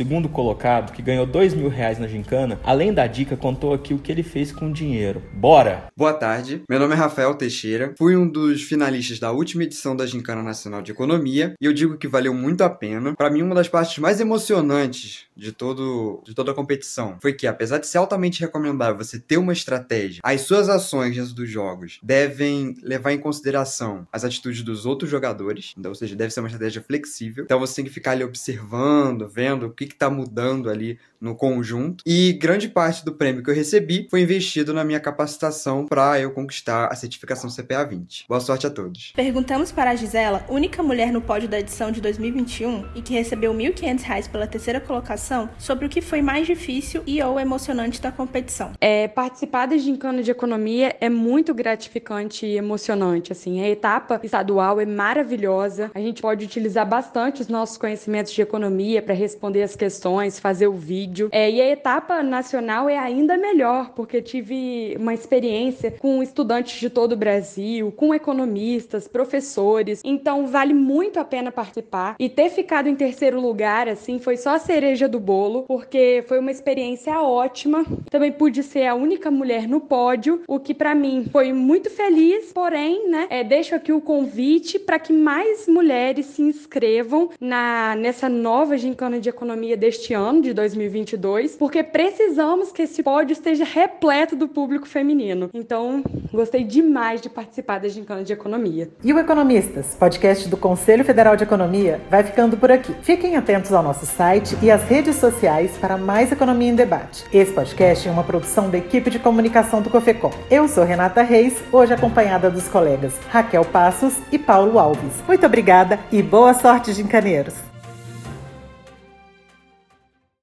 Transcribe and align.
segundo 0.00 0.28
colocado, 0.28 0.92
que 0.92 1.02
ganhou 1.02 1.26
dois 1.26 1.52
mil 1.52 1.68
reais 1.68 1.98
na 1.98 2.06
gincana, 2.06 2.58
além 2.64 2.94
da 2.94 3.06
dica, 3.06 3.36
contou 3.36 3.74
aqui 3.74 3.92
o 3.92 3.98
que 3.98 4.10
ele 4.10 4.22
fez 4.22 4.50
com 4.52 4.70
o 4.70 4.72
dinheiro. 4.72 5.22
Bora! 5.34 5.88
Boa 5.96 6.14
tarde, 6.14 6.62
meu 6.68 6.78
nome 6.78 6.94
é 6.94 6.96
Rafael 6.96 7.34
Teixeira, 7.34 7.94
fui 7.98 8.16
um 8.16 8.26
dos 8.26 8.62
finalistas 8.62 9.18
da 9.18 9.32
última 9.32 9.64
edição 9.64 9.94
da 9.94 10.06
Gincana 10.06 10.42
Nacional 10.42 10.80
de 10.80 10.92
Economia 10.92 11.54
e 11.60 11.66
eu 11.66 11.72
digo 11.72 11.98
que 11.98 12.08
valeu 12.08 12.32
muito 12.32 12.62
a 12.62 12.70
pena. 12.70 13.14
Para 13.14 13.28
mim, 13.28 13.42
uma 13.42 13.54
das 13.54 13.68
partes 13.68 13.98
mais 13.98 14.20
emocionantes 14.20 15.24
de, 15.36 15.52
todo, 15.52 16.22
de 16.24 16.34
toda 16.34 16.52
a 16.52 16.54
competição 16.54 17.18
foi 17.20 17.32
que, 17.32 17.46
apesar 17.46 17.78
de 17.78 17.86
ser 17.86 17.98
altamente 17.98 18.40
recomendável 18.40 19.04
você 19.04 19.18
ter 19.18 19.36
uma 19.36 19.52
estratégia, 19.52 20.20
as 20.24 20.42
suas 20.42 20.68
ações 20.68 21.16
dentro 21.16 21.34
dos 21.34 21.50
jogos 21.50 21.98
devem 22.02 22.76
levar 22.82 23.12
em 23.12 23.18
consideração 23.18 24.06
as 24.12 24.24
atitudes 24.24 24.62
dos 24.62 24.86
outros 24.86 25.10
jogadores, 25.10 25.74
então, 25.76 25.90
ou 25.90 25.94
seja, 25.94 26.16
deve 26.16 26.32
ser 26.32 26.40
uma 26.40 26.48
estratégia 26.48 26.82
flexível. 26.82 27.44
Então 27.44 27.58
você 27.58 27.76
tem 27.76 27.84
que 27.84 27.90
ficar 27.90 28.12
ali 28.12 28.24
observando, 28.24 29.28
vendo 29.28 29.39
o 29.66 29.70
que 29.70 29.84
está 29.84 30.10
mudando 30.10 30.68
ali 30.68 30.98
no 31.20 31.34
conjunto. 31.34 32.02
E 32.06 32.32
grande 32.32 32.68
parte 32.68 33.04
do 33.04 33.12
prêmio 33.12 33.42
que 33.42 33.50
eu 33.50 33.54
recebi 33.54 34.06
foi 34.10 34.22
investido 34.22 34.72
na 34.72 34.82
minha 34.82 34.98
capacitação 34.98 35.86
para 35.86 36.18
eu 36.18 36.30
conquistar 36.30 36.86
a 36.86 36.96
certificação 36.96 37.50
CPA 37.50 37.84
20. 37.84 38.24
Boa 38.26 38.40
sorte 38.40 38.66
a 38.66 38.70
todos. 38.70 39.12
Perguntamos 39.14 39.70
para 39.70 39.90
a 39.90 39.94
Gisela, 39.94 40.44
única 40.48 40.82
mulher 40.82 41.12
no 41.12 41.20
pódio 41.20 41.48
da 41.48 41.60
edição 41.60 41.90
de 41.90 42.00
2021 42.00 42.86
e 42.94 43.02
que 43.02 43.12
recebeu 43.12 43.52
R$ 43.52 43.70
1.500 43.70 44.30
pela 44.30 44.46
terceira 44.46 44.80
colocação, 44.80 45.50
sobre 45.58 45.86
o 45.86 45.88
que 45.88 46.00
foi 46.00 46.22
mais 46.22 46.46
difícil 46.46 47.02
e 47.06 47.22
ou 47.22 47.38
emocionante 47.38 48.00
da 48.00 48.10
competição. 48.10 48.72
É, 48.80 49.06
participar 49.08 49.66
da 49.66 49.76
gincana 49.76 50.22
de 50.22 50.30
economia 50.30 50.96
é 51.00 51.10
muito 51.10 51.52
gratificante 51.52 52.46
e 52.46 52.56
emocionante. 52.56 53.32
Assim, 53.32 53.60
a 53.60 53.68
etapa 53.68 54.20
estadual 54.22 54.80
é 54.80 54.86
maravilhosa. 54.86 55.90
A 55.94 56.00
gente 56.00 56.22
pode 56.22 56.44
utilizar 56.44 56.88
bastante 56.88 57.42
os 57.42 57.48
nossos 57.48 57.76
conhecimentos 57.76 58.32
de 58.32 58.40
economia 58.40 59.02
para 59.02 59.14
responder 59.30 59.62
as 59.62 59.76
questões, 59.76 60.38
fazer 60.40 60.66
o 60.66 60.72
vídeo. 60.72 61.28
É, 61.30 61.48
e 61.50 61.60
a 61.60 61.70
etapa 61.70 62.22
nacional 62.22 62.88
é 62.88 62.98
ainda 62.98 63.36
melhor, 63.36 63.92
porque 63.94 64.20
tive 64.20 64.96
uma 64.98 65.14
experiência 65.14 65.92
com 65.92 66.22
estudantes 66.22 66.80
de 66.80 66.90
todo 66.90 67.12
o 67.12 67.16
Brasil, 67.16 67.92
com 67.92 68.12
economistas, 68.12 69.06
professores. 69.06 70.00
Então 70.04 70.46
vale 70.46 70.74
muito 70.74 71.20
a 71.20 71.24
pena 71.24 71.52
participar. 71.52 72.16
E 72.18 72.28
ter 72.28 72.50
ficado 72.50 72.88
em 72.88 72.96
terceiro 72.96 73.40
lugar, 73.40 73.88
assim, 73.88 74.18
foi 74.18 74.36
só 74.36 74.56
a 74.56 74.58
cereja 74.58 75.08
do 75.08 75.20
bolo, 75.20 75.62
porque 75.62 76.24
foi 76.26 76.38
uma 76.38 76.50
experiência 76.50 77.20
ótima. 77.20 77.84
Também 78.10 78.32
pude 78.32 78.62
ser 78.62 78.86
a 78.86 78.94
única 78.94 79.30
mulher 79.30 79.68
no 79.68 79.80
pódio, 79.80 80.42
o 80.48 80.58
que 80.58 80.74
para 80.74 80.94
mim 80.94 81.26
foi 81.30 81.52
muito 81.52 81.88
feliz, 81.88 82.52
porém, 82.52 83.08
né, 83.08 83.26
é, 83.30 83.44
deixo 83.44 83.74
aqui 83.74 83.92
o 83.92 84.00
convite 84.00 84.78
para 84.78 84.98
que 84.98 85.12
mais 85.12 85.68
mulheres 85.68 86.26
se 86.26 86.42
inscrevam 86.42 87.30
na 87.40 87.94
nessa 87.94 88.28
nova 88.28 88.76
gincana 88.76 89.19
de 89.20 89.28
economia 89.28 89.76
deste 89.76 90.14
ano, 90.14 90.40
de 90.40 90.52
2022, 90.52 91.56
porque 91.56 91.82
precisamos 91.82 92.72
que 92.72 92.82
esse 92.82 93.02
pódio 93.02 93.32
esteja 93.32 93.64
repleto 93.64 94.34
do 94.34 94.48
público 94.48 94.88
feminino. 94.88 95.50
Então, 95.52 96.02
gostei 96.32 96.64
demais 96.64 97.20
de 97.20 97.28
participar 97.28 97.78
da 97.78 97.88
gincana 97.88 98.24
de 98.24 98.32
economia. 98.32 98.88
E 99.04 99.12
o 99.12 99.18
Economistas, 99.18 99.94
podcast 99.98 100.48
do 100.48 100.56
Conselho 100.56 101.04
Federal 101.04 101.36
de 101.36 101.44
Economia, 101.44 102.00
vai 102.10 102.22
ficando 102.22 102.56
por 102.56 102.70
aqui. 102.72 102.94
Fiquem 103.02 103.36
atentos 103.36 103.72
ao 103.72 103.82
nosso 103.82 104.06
site 104.06 104.56
e 104.62 104.70
às 104.70 104.82
redes 104.84 105.16
sociais 105.16 105.76
para 105.78 105.96
mais 105.96 106.32
economia 106.32 106.70
em 106.70 106.74
debate. 106.74 107.24
Esse 107.32 107.52
podcast 107.52 108.08
é 108.08 108.10
uma 108.10 108.24
produção 108.24 108.70
da 108.70 108.78
equipe 108.78 109.10
de 109.10 109.18
comunicação 109.18 109.82
do 109.82 109.90
Cofecom. 109.90 110.32
Eu 110.50 110.66
sou 110.66 110.84
Renata 110.84 111.22
Reis, 111.22 111.62
hoje 111.70 111.92
acompanhada 111.92 112.50
dos 112.50 112.68
colegas 112.68 113.14
Raquel 113.28 113.64
Passos 113.64 114.14
e 114.32 114.38
Paulo 114.38 114.78
Alves. 114.78 115.22
Muito 115.26 115.44
obrigada 115.46 116.00
e 116.10 116.22
boa 116.22 116.54
sorte, 116.54 116.92
gincaneiros! 116.92 117.69